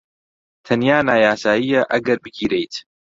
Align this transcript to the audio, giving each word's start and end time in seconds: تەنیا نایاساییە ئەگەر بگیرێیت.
تەنیا 0.65 0.97
نایاساییە 1.07 1.81
ئەگەر 1.91 2.17
بگیرێیت. 2.25 2.73